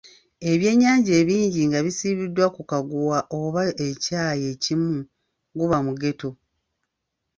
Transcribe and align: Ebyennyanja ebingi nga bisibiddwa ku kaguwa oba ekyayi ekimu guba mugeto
Ebyennyanja 0.51 1.11
ebingi 1.21 1.61
nga 1.69 1.79
bisibiddwa 1.85 2.45
ku 2.55 2.61
kaguwa 2.69 3.17
oba 3.41 3.61
ekyayi 3.87 4.43
ekimu 4.53 4.95
guba 5.57 5.77
mugeto 5.85 6.29